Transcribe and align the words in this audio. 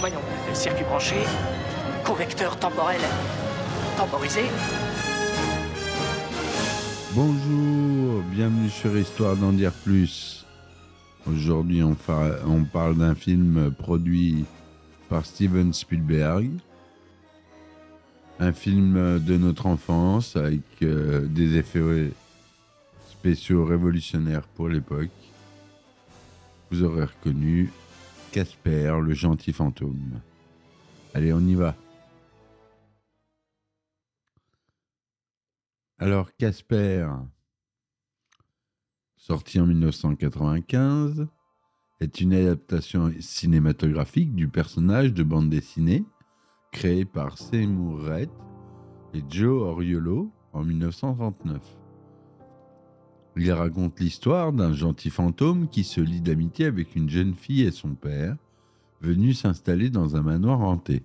Voyons, 0.00 0.18
circuit 0.54 0.84
branché, 0.84 1.16
convecteur 2.04 2.58
temporel 2.58 3.00
temporisé. 3.96 4.42
Bonjour, 7.12 8.22
bienvenue 8.30 8.70
sur 8.70 8.96
Histoire 8.96 9.36
d'en 9.36 9.52
dire 9.52 9.72
plus. 9.72 10.46
Aujourd'hui, 11.26 11.82
on 11.82 11.94
parle 11.94 12.96
d'un 12.96 13.14
film 13.14 13.72
produit 13.78 14.44
par 15.08 15.26
Steven 15.26 15.72
Spielberg. 15.72 16.50
Un 18.40 18.52
film 18.52 19.20
de 19.20 19.36
notre 19.36 19.66
enfance 19.66 20.36
avec 20.36 20.62
euh, 20.82 21.26
des 21.26 21.56
effets 21.56 22.10
spéciaux 23.24 23.64
révolutionnaires 23.64 24.46
pour 24.48 24.68
l'époque. 24.68 25.08
Vous 26.70 26.82
aurez 26.82 27.06
reconnu 27.06 27.72
Casper, 28.32 28.98
le 29.02 29.14
gentil 29.14 29.54
fantôme. 29.54 30.20
Allez, 31.14 31.32
on 31.32 31.40
y 31.40 31.54
va. 31.54 31.74
Alors, 35.96 36.36
Casper, 36.36 37.08
sorti 39.16 39.58
en 39.58 39.68
1995, 39.68 41.26
est 42.00 42.20
une 42.20 42.34
adaptation 42.34 43.10
cinématographique 43.20 44.34
du 44.34 44.48
personnage 44.48 45.14
de 45.14 45.22
bande 45.22 45.48
dessinée 45.48 46.04
créé 46.72 47.06
par 47.06 47.38
Seymour 47.38 48.02
Rhett 48.02 48.30
et 49.14 49.22
Joe 49.30 49.62
Oriolo 49.62 50.30
en 50.52 50.62
1939. 50.62 51.83
Il 53.36 53.50
raconte 53.52 53.98
l'histoire 53.98 54.52
d'un 54.52 54.72
gentil 54.72 55.10
fantôme 55.10 55.68
qui 55.68 55.82
se 55.82 56.00
lie 56.00 56.20
d'amitié 56.20 56.66
avec 56.66 56.94
une 56.94 57.10
jeune 57.10 57.34
fille 57.34 57.62
et 57.62 57.72
son 57.72 57.94
père, 57.94 58.36
venus 59.00 59.40
s'installer 59.40 59.90
dans 59.90 60.14
un 60.14 60.22
manoir 60.22 60.60
hanté. 60.60 61.02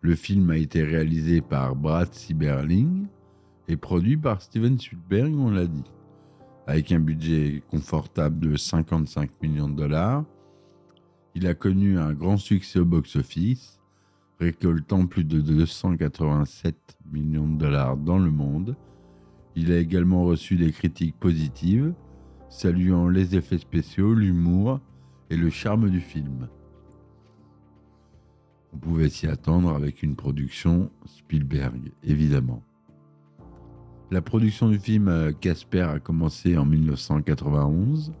Le 0.00 0.14
film 0.14 0.50
a 0.50 0.56
été 0.56 0.82
réalisé 0.82 1.40
par 1.40 1.74
Brad 1.74 2.12
Sieberling 2.12 3.06
et 3.68 3.76
produit 3.76 4.16
par 4.16 4.42
Steven 4.42 4.78
Spielberg, 4.78 5.34
on 5.34 5.50
l'a 5.50 5.66
dit. 5.66 5.84
Avec 6.66 6.92
un 6.92 7.00
budget 7.00 7.62
confortable 7.70 8.38
de 8.38 8.56
55 8.56 9.30
millions 9.42 9.68
de 9.68 9.76
dollars, 9.76 10.24
il 11.34 11.46
a 11.46 11.54
connu 11.54 11.98
un 11.98 12.12
grand 12.12 12.36
succès 12.36 12.78
au 12.78 12.84
box-office, 12.84 13.80
récoltant 14.38 15.06
plus 15.06 15.24
de 15.24 15.40
287 15.40 16.76
millions 17.12 17.48
de 17.48 17.58
dollars 17.58 17.96
dans 17.96 18.18
le 18.18 18.30
monde. 18.30 18.76
Il 19.56 19.72
a 19.72 19.78
également 19.78 20.24
reçu 20.24 20.56
des 20.56 20.72
critiques 20.72 21.18
positives, 21.18 21.94
saluant 22.48 23.08
les 23.08 23.36
effets 23.36 23.58
spéciaux, 23.58 24.14
l'humour 24.14 24.80
et 25.30 25.36
le 25.36 25.50
charme 25.50 25.90
du 25.90 26.00
film. 26.00 26.48
On 28.72 28.78
pouvait 28.78 29.08
s'y 29.08 29.28
attendre 29.28 29.70
avec 29.70 30.02
une 30.02 30.16
production 30.16 30.90
Spielberg, 31.06 31.92
évidemment. 32.02 32.62
La 34.10 34.20
production 34.20 34.68
du 34.68 34.78
film 34.78 35.32
Casper 35.40 35.82
a 35.82 36.00
commencé 36.00 36.58
en 36.58 36.64
1991, 36.64 38.12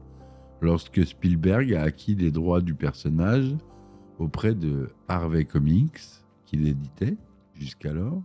lorsque 0.60 1.04
Spielberg 1.04 1.74
a 1.74 1.82
acquis 1.82 2.14
les 2.14 2.30
droits 2.30 2.60
du 2.60 2.74
personnage 2.74 3.56
auprès 4.18 4.54
de 4.54 4.90
Harvey 5.08 5.44
Comics, 5.44 6.00
qu'il 6.46 6.66
éditait 6.66 7.16
jusqu'alors. 7.54 8.22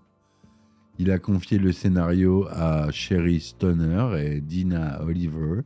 Il 1.01 1.11
a 1.11 1.17
confié 1.17 1.59
le 1.59 1.71
scénario 1.71 2.45
à 2.49 2.91
Sherry 2.91 3.39
Stoner 3.39 4.21
et 4.21 4.41
Dina 4.41 5.01
Oliver, 5.01 5.61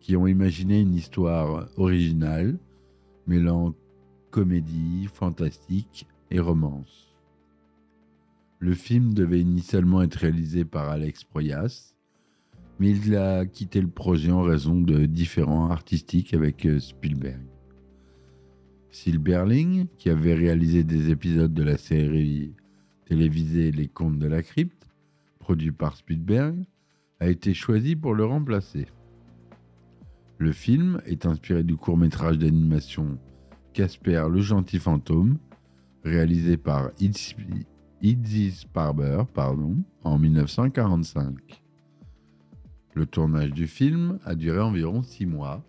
qui 0.00 0.16
ont 0.16 0.26
imaginé 0.26 0.80
une 0.80 0.96
histoire 0.96 1.68
originale, 1.76 2.58
mêlant 3.28 3.76
comédie, 4.32 5.06
fantastique 5.14 6.08
et 6.32 6.40
romance. 6.40 7.14
Le 8.58 8.74
film 8.74 9.14
devait 9.14 9.40
initialement 9.40 10.02
être 10.02 10.16
réalisé 10.16 10.64
par 10.64 10.88
Alex 10.88 11.22
Proyas, 11.22 11.94
mais 12.80 12.90
il 12.90 13.14
a 13.14 13.46
quitté 13.46 13.80
le 13.80 13.86
projet 13.86 14.32
en 14.32 14.42
raison 14.42 14.80
de 14.80 15.06
différends 15.06 15.70
artistiques 15.70 16.34
avec 16.34 16.66
euh, 16.66 16.80
Spielberg. 16.80 17.42
Silberling, 18.90 19.86
qui 19.98 20.10
avait 20.10 20.34
réalisé 20.34 20.82
des 20.82 21.10
épisodes 21.10 21.54
de 21.54 21.62
la 21.62 21.76
série 21.76 22.54
télévisée 23.08 23.72
Les 23.72 23.88
Contes 23.88 24.18
de 24.18 24.26
la 24.26 24.42
Crypte, 24.42 24.86
produit 25.38 25.72
par 25.72 25.96
Spielberg, 25.96 26.66
a 27.20 27.28
été 27.28 27.54
choisi 27.54 27.96
pour 27.96 28.14
le 28.14 28.26
remplacer. 28.26 28.86
Le 30.36 30.52
film 30.52 31.00
est 31.06 31.24
inspiré 31.24 31.64
du 31.64 31.76
court-métrage 31.76 32.38
d'animation 32.38 33.18
Casper 33.72 34.26
le 34.30 34.40
gentil 34.40 34.78
fantôme, 34.78 35.38
réalisé 36.04 36.58
par 36.58 36.90
Itz- 37.00 37.34
Izzy 38.02 38.50
Sparber 38.50 39.22
pardon, 39.32 39.76
en 40.04 40.18
1945. 40.18 41.62
Le 42.94 43.06
tournage 43.06 43.52
du 43.52 43.66
film 43.66 44.18
a 44.26 44.34
duré 44.34 44.60
environ 44.60 45.02
six 45.02 45.24
mois, 45.24 45.64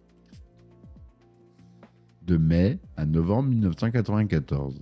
de 2.28 2.35
mai 2.35 2.79
à 2.97 3.05
novembre 3.05 3.49
1994. 3.49 4.81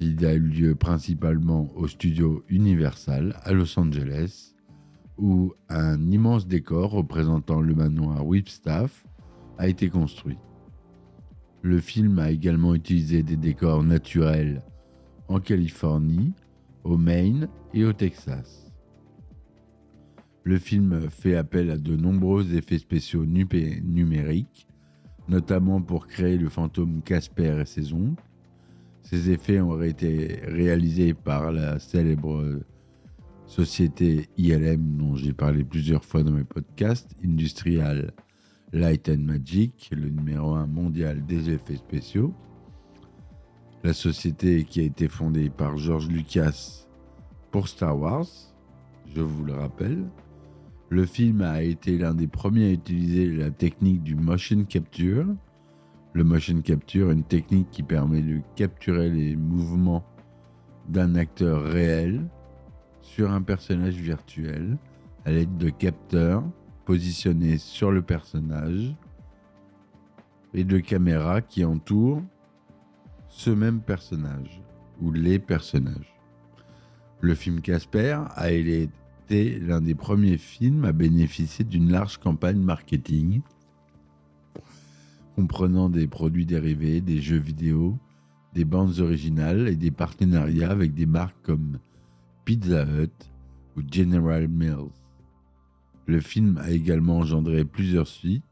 Il 0.00 0.24
a 0.26 0.34
eu 0.34 0.40
lieu 0.40 0.74
principalement 0.74 1.70
au 1.76 1.86
studio 1.86 2.44
Universal 2.48 3.36
à 3.42 3.52
Los 3.52 3.78
Angeles, 3.78 4.54
où 5.16 5.54
un 5.68 6.10
immense 6.10 6.46
décor 6.46 6.90
représentant 6.90 7.60
le 7.60 7.74
manoir 7.74 8.26
Whipstaff 8.26 9.04
a 9.58 9.68
été 9.68 9.88
construit. 9.88 10.38
Le 11.62 11.78
film 11.78 12.18
a 12.18 12.30
également 12.30 12.74
utilisé 12.74 13.22
des 13.22 13.36
décors 13.36 13.82
naturels 13.82 14.62
en 15.28 15.40
Californie, 15.40 16.32
au 16.82 16.98
Maine 16.98 17.48
et 17.72 17.84
au 17.84 17.92
Texas. 17.92 18.70
Le 20.42 20.58
film 20.58 21.08
fait 21.08 21.36
appel 21.36 21.70
à 21.70 21.78
de 21.78 21.96
nombreux 21.96 22.54
effets 22.54 22.78
spéciaux 22.78 23.24
numériques, 23.24 24.68
notamment 25.28 25.80
pour 25.80 26.06
créer 26.06 26.36
le 26.36 26.50
fantôme 26.50 27.00
Casper 27.02 27.62
et 27.62 27.64
ses 27.64 27.94
oncles. 27.94 28.22
Ces 29.04 29.30
effets 29.30 29.60
auraient 29.60 29.90
été 29.90 30.40
réalisés 30.46 31.14
par 31.14 31.52
la 31.52 31.78
célèbre 31.78 32.60
société 33.46 34.28
ILM 34.38 34.96
dont 34.96 35.14
j'ai 35.14 35.32
parlé 35.32 35.62
plusieurs 35.62 36.04
fois 36.04 36.22
dans 36.22 36.32
mes 36.32 36.44
podcasts, 36.44 37.14
Industrial 37.22 38.12
Light 38.72 39.08
and 39.08 39.18
Magic, 39.18 39.90
le 39.92 40.08
numéro 40.08 40.54
1 40.54 40.66
mondial 40.66 41.24
des 41.24 41.50
effets 41.50 41.76
spéciaux. 41.76 42.34
La 43.84 43.92
société 43.92 44.64
qui 44.64 44.80
a 44.80 44.84
été 44.84 45.08
fondée 45.08 45.50
par 45.50 45.76
George 45.76 46.08
Lucas 46.08 46.86
pour 47.50 47.68
Star 47.68 47.98
Wars, 47.98 48.26
je 49.14 49.20
vous 49.20 49.44
le 49.44 49.52
rappelle. 49.52 50.04
Le 50.88 51.04
film 51.04 51.42
a 51.42 51.62
été 51.62 51.98
l'un 51.98 52.14
des 52.14 52.26
premiers 52.26 52.70
à 52.70 52.72
utiliser 52.72 53.30
la 53.30 53.50
technique 53.50 54.02
du 54.02 54.16
motion 54.16 54.64
capture. 54.64 55.26
Le 56.14 56.22
motion 56.22 56.62
capture 56.62 57.10
une 57.10 57.24
technique 57.24 57.72
qui 57.72 57.82
permet 57.82 58.22
de 58.22 58.40
capturer 58.54 59.10
les 59.10 59.34
mouvements 59.34 60.04
d'un 60.88 61.16
acteur 61.16 61.64
réel 61.64 62.24
sur 63.02 63.32
un 63.32 63.42
personnage 63.42 63.96
virtuel 63.96 64.78
à 65.24 65.32
l'aide 65.32 65.56
de 65.56 65.70
capteurs 65.70 66.44
positionnés 66.84 67.58
sur 67.58 67.90
le 67.90 68.00
personnage 68.00 68.94
et 70.52 70.62
de 70.62 70.78
caméras 70.78 71.40
qui 71.40 71.64
entourent 71.64 72.22
ce 73.28 73.50
même 73.50 73.80
personnage 73.80 74.62
ou 75.00 75.10
les 75.10 75.40
personnages. 75.40 76.14
Le 77.20 77.34
film 77.34 77.60
Casper 77.60 78.20
a 78.36 78.52
été 78.52 79.58
l'un 79.58 79.80
des 79.80 79.96
premiers 79.96 80.38
films 80.38 80.84
à 80.84 80.92
bénéficier 80.92 81.64
d'une 81.64 81.90
large 81.90 82.18
campagne 82.18 82.60
marketing 82.60 83.40
comprenant 85.34 85.88
des 85.88 86.06
produits 86.06 86.46
dérivés, 86.46 87.00
des 87.00 87.20
jeux 87.20 87.38
vidéo, 87.38 87.98
des 88.54 88.64
bandes 88.64 89.00
originales 89.00 89.68
et 89.68 89.76
des 89.76 89.90
partenariats 89.90 90.70
avec 90.70 90.94
des 90.94 91.06
marques 91.06 91.42
comme 91.42 91.78
Pizza 92.44 92.84
Hut 92.84 93.30
ou 93.76 93.82
General 93.90 94.46
Mills. 94.48 94.92
Le 96.06 96.20
film 96.20 96.58
a 96.58 96.70
également 96.70 97.18
engendré 97.18 97.64
plusieurs 97.64 98.06
suites, 98.06 98.44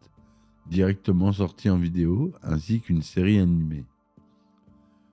directement 0.69 1.33
sorties 1.33 1.71
en 1.71 1.79
vidéo, 1.79 2.33
ainsi 2.43 2.81
qu'une 2.81 3.03
série 3.03 3.39
animée. 3.39 3.85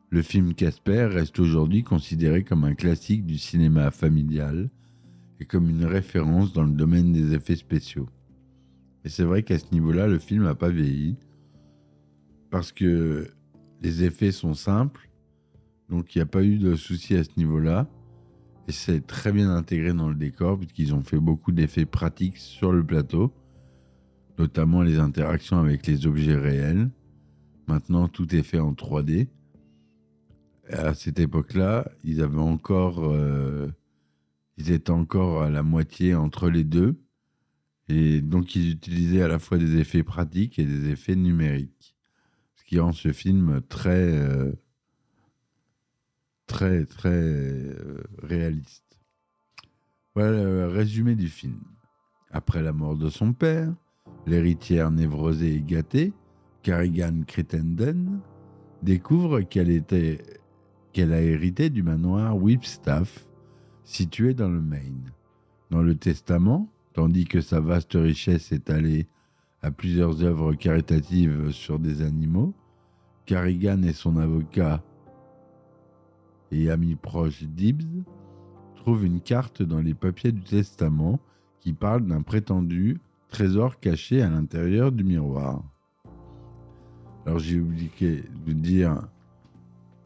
Le 0.09 0.21
film 0.23 0.55
Casper 0.55 1.05
reste 1.05 1.39
aujourd'hui 1.39 1.83
considéré 1.83 2.43
comme 2.43 2.63
un 2.63 2.73
classique 2.73 3.25
du 3.25 3.37
cinéma 3.37 3.91
familial 3.91 4.69
et 5.39 5.45
comme 5.45 5.69
une 5.69 5.85
référence 5.85 6.51
dans 6.51 6.63
le 6.63 6.71
domaine 6.71 7.11
des 7.11 7.33
effets 7.35 7.55
spéciaux. 7.55 8.09
Et 9.05 9.09
c'est 9.09 9.23
vrai 9.23 9.43
qu'à 9.43 9.59
ce 9.59 9.71
niveau-là, 9.71 10.07
le 10.07 10.17
film 10.17 10.43
n'a 10.43 10.55
pas 10.55 10.69
vieilli, 10.69 11.15
parce 12.49 12.71
que 12.71 13.29
les 13.81 14.03
effets 14.03 14.31
sont 14.31 14.53
simples, 14.53 15.09
donc 15.89 16.15
il 16.15 16.19
n'y 16.19 16.23
a 16.23 16.27
pas 16.27 16.43
eu 16.43 16.57
de 16.57 16.75
souci 16.75 17.15
à 17.15 17.23
ce 17.23 17.31
niveau-là. 17.37 17.87
Et 18.67 18.71
c'est 18.71 19.05
très 19.05 19.31
bien 19.31 19.49
intégré 19.49 19.93
dans 19.93 20.09
le 20.09 20.15
décor, 20.15 20.57
puisqu'ils 20.57 20.93
ont 20.93 21.03
fait 21.03 21.19
beaucoup 21.19 21.51
d'effets 21.51 21.85
pratiques 21.85 22.37
sur 22.37 22.71
le 22.71 22.83
plateau, 22.85 23.33
notamment 24.37 24.83
les 24.83 24.99
interactions 24.99 25.57
avec 25.57 25.87
les 25.87 26.05
objets 26.05 26.35
réels. 26.35 26.91
Maintenant, 27.67 28.07
tout 28.07 28.35
est 28.35 28.43
fait 28.43 28.59
en 28.59 28.73
3D 28.73 29.27
à 30.71 30.93
cette 30.93 31.19
époque-là, 31.19 31.89
ils 32.03 32.21
avaient 32.21 32.37
encore, 32.37 33.03
euh, 33.03 33.67
ils 34.57 34.71
étaient 34.71 34.91
encore 34.91 35.41
à 35.41 35.49
la 35.49 35.63
moitié 35.63 36.15
entre 36.15 36.49
les 36.49 36.63
deux, 36.63 36.99
et 37.87 38.21
donc 38.21 38.55
ils 38.55 38.71
utilisaient 38.71 39.23
à 39.23 39.27
la 39.27 39.39
fois 39.39 39.57
des 39.57 39.77
effets 39.77 40.03
pratiques 40.03 40.59
et 40.59 40.65
des 40.65 40.89
effets 40.89 41.15
numériques, 41.15 41.95
qui 42.69 42.79
rend 42.79 42.93
ce 42.93 43.11
film 43.11 43.61
très, 43.67 44.13
euh, 44.13 44.51
très, 46.45 46.85
très 46.85 47.09
euh, 47.09 48.03
réaliste. 48.21 48.99
Voilà 50.13 50.43
le 50.43 50.67
résumé 50.67 51.15
du 51.15 51.29
film. 51.29 51.63
Après 52.29 52.61
la 52.61 52.71
mort 52.71 52.95
de 52.95 53.09
son 53.09 53.33
père, 53.33 53.73
l'héritière 54.27 54.91
névrosée 54.91 55.55
et 55.55 55.61
gâtée, 55.63 56.13
Carrigan 56.61 57.23
Crittenden, 57.25 58.19
découvre 58.83 59.41
qu'elle 59.41 59.71
était 59.71 60.21
qu'elle 60.93 61.13
a 61.13 61.23
hérité 61.23 61.71
du 61.71 61.81
manoir 61.81 62.37
Whipstaff, 62.37 63.27
situé 63.83 64.35
dans 64.35 64.49
le 64.49 64.61
Maine. 64.61 65.11
Dans 65.71 65.81
le 65.81 65.95
testament, 65.95 66.71
tandis 66.93 67.25
que 67.25 67.41
sa 67.41 67.61
vaste 67.61 67.93
richesse 67.93 68.51
est 68.51 68.69
allée 68.69 69.07
à 69.61 69.71
plusieurs 69.71 70.23
œuvres 70.23 70.53
caritatives 70.53 71.51
sur 71.51 71.79
des 71.79 72.01
animaux, 72.01 72.53
Carrigan 73.25 73.83
et 73.83 73.93
son 73.93 74.17
avocat 74.17 74.81
et 76.51 76.69
ami 76.71 76.95
proche 76.95 77.43
Dibbs 77.43 78.03
trouvent 78.75 79.05
une 79.05 79.21
carte 79.21 79.61
dans 79.61 79.81
les 79.81 79.93
papiers 79.93 80.31
du 80.31 80.41
testament 80.41 81.19
qui 81.59 81.73
parle 81.73 82.07
d'un 82.07 82.21
prétendu 82.21 82.99
trésor 83.29 83.79
caché 83.79 84.21
à 84.21 84.29
l'intérieur 84.29 84.91
du 84.91 85.03
miroir. 85.03 85.61
Alors 87.25 87.39
j'ai 87.39 87.59
oublié 87.59 88.23
de 88.45 88.53
dire 88.53 89.07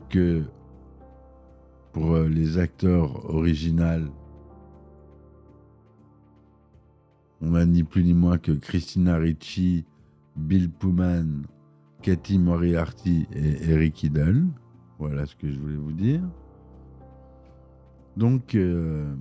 que 0.10 0.44
pour 1.94 2.16
euh, 2.16 2.28
les 2.28 2.58
acteurs 2.58 3.30
originaux, 3.30 4.12
on 7.44 7.56
a 7.56 7.66
ni 7.66 7.84
plus 7.84 8.04
ni 8.04 8.14
moins 8.14 8.38
que 8.38 8.54
Christina 8.54 9.18
Ricci, 9.18 9.86
Bill 10.38 10.70
Pullman, 10.70 11.44
Cathy 12.02 12.40
Moriarty 12.40 13.28
et 13.34 13.70
Eric 13.70 14.04
Idle. 14.04 14.46
Voilà 14.98 15.26
ce 15.26 15.36
que 15.36 15.52
je 15.52 15.60
voulais 15.60 15.76
vous 15.76 15.92
dire. 15.92 16.22
Donc, 18.16 18.56
euh, 18.56 19.14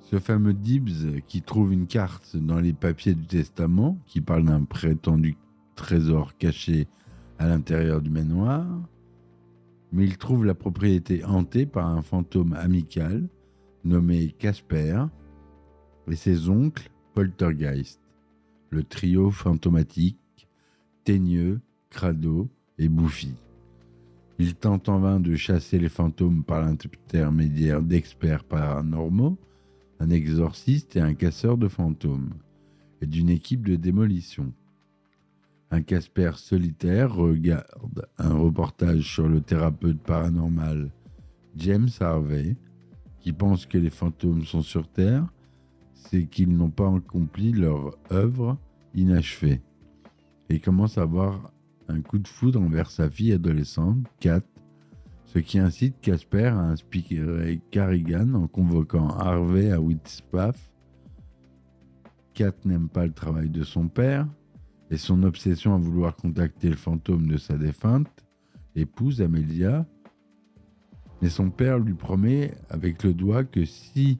ce 0.00 0.18
fameux 0.18 0.54
Dibbs 0.54 1.20
qui 1.28 1.42
trouve 1.42 1.72
une 1.72 1.86
carte 1.86 2.36
dans 2.36 2.58
les 2.58 2.72
papiers 2.72 3.14
du 3.14 3.26
testament 3.26 3.98
qui 4.06 4.20
parle 4.20 4.44
d'un 4.44 4.64
prétendu 4.64 5.36
trésor 5.76 6.36
caché 6.36 6.88
à 7.38 7.46
l'intérieur 7.46 8.02
du 8.02 8.10
manoir, 8.10 8.66
mais 9.92 10.04
il 10.04 10.18
trouve 10.18 10.44
la 10.44 10.54
propriété 10.54 11.24
hantée 11.24 11.64
par 11.64 11.86
un 11.86 12.02
fantôme 12.02 12.54
amical 12.54 13.28
nommé 13.84 14.34
Casper 14.38 15.04
et 16.10 16.16
ses 16.16 16.48
oncles 16.48 16.90
Poltergeist, 17.14 18.00
le 18.70 18.84
trio 18.84 19.30
fantomatique, 19.30 20.48
Teigneux, 21.04 21.60
Crado 21.90 22.48
et 22.78 22.88
Bouffi. 22.88 23.34
Il 24.38 24.54
tente 24.54 24.88
en 24.88 25.00
vain 25.00 25.20
de 25.20 25.34
chasser 25.36 25.78
les 25.78 25.88
fantômes 25.88 26.44
par 26.44 26.62
l'intermédiaire 26.62 27.82
d'experts 27.82 28.44
paranormaux, 28.44 29.36
un 29.98 30.10
exorciste 30.10 30.96
et 30.96 31.00
un 31.00 31.14
casseur 31.14 31.58
de 31.58 31.68
fantômes, 31.68 32.30
et 33.02 33.06
d'une 33.06 33.28
équipe 33.28 33.66
de 33.66 33.76
démolition. 33.76 34.52
Un 35.70 35.82
Casper 35.82 36.32
solitaire 36.36 37.14
regarde 37.14 38.06
un 38.18 38.34
reportage 38.34 39.02
sur 39.02 39.28
le 39.28 39.40
thérapeute 39.40 40.00
paranormal 40.00 40.90
James 41.56 41.90
Harvey, 42.00 42.56
qui 43.20 43.32
pense 43.32 43.66
que 43.66 43.78
les 43.78 43.90
fantômes 43.90 44.44
sont 44.44 44.62
sur 44.62 44.88
Terre, 44.88 45.26
c'est 46.08 46.24
qu'ils 46.24 46.56
n'ont 46.56 46.70
pas 46.70 46.92
accompli 46.92 47.52
leur 47.52 47.96
œuvre 48.10 48.58
inachevée, 48.94 49.60
et 50.48 50.58
commence 50.60 50.98
à 50.98 51.02
avoir 51.02 51.52
un 51.88 52.00
coup 52.00 52.18
de 52.18 52.28
foudre 52.28 52.60
envers 52.60 52.90
sa 52.90 53.10
fille 53.10 53.32
adolescente, 53.32 54.06
Kat, 54.18 54.42
ce 55.26 55.38
qui 55.38 55.58
incite 55.58 56.00
Casper 56.00 56.46
à 56.46 56.60
inspirer 56.60 57.60
Carrigan 57.70 58.34
en 58.34 58.46
convoquant 58.46 59.08
Harvey 59.08 59.70
à 59.70 59.80
Whitspath. 59.80 60.58
Kat 62.34 62.54
n'aime 62.64 62.88
pas 62.88 63.06
le 63.06 63.12
travail 63.12 63.48
de 63.48 63.62
son 63.62 63.88
père, 63.88 64.26
et 64.90 64.96
son 64.96 65.22
obsession 65.22 65.74
à 65.74 65.78
vouloir 65.78 66.16
contacter 66.16 66.68
le 66.68 66.76
fantôme 66.76 67.26
de 67.28 67.36
sa 67.36 67.56
défunte 67.56 68.08
épouse 68.74 69.20
Amelia. 69.20 69.86
Mais 71.22 71.28
son 71.28 71.50
père 71.50 71.78
lui 71.78 71.94
promet 71.94 72.54
avec 72.70 73.02
le 73.02 73.12
doigt 73.12 73.44
que 73.44 73.64
si 73.64 74.18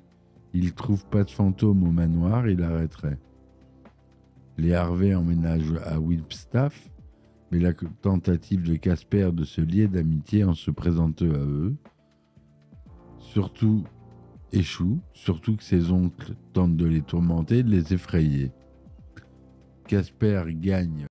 il 0.52 0.72
trouve 0.72 1.04
pas 1.06 1.24
de 1.24 1.30
fantôme 1.30 1.82
au 1.84 1.92
manoir, 1.92 2.48
il 2.48 2.62
arrêterait. 2.62 3.18
Les 4.58 4.74
Harvey 4.74 5.14
emménagent 5.14 5.80
à 5.84 5.98
Whipstaff, 6.00 6.90
mais 7.50 7.58
la 7.58 7.72
tentative 7.72 8.62
de 8.62 8.76
Casper 8.76 9.30
de 9.32 9.44
se 9.44 9.60
lier 9.60 9.88
d'amitié 9.88 10.44
en 10.44 10.54
se 10.54 10.70
présentant 10.70 11.26
à 11.26 11.38
eux, 11.38 11.74
surtout 13.18 13.84
échoue, 14.52 15.00
surtout 15.14 15.56
que 15.56 15.62
ses 15.62 15.90
oncles 15.90 16.34
tentent 16.52 16.76
de 16.76 16.86
les 16.86 17.02
tourmenter 17.02 17.62
de 17.62 17.70
les 17.70 17.94
effrayer. 17.94 18.52
Casper 19.86 20.44
gagne 20.48 21.06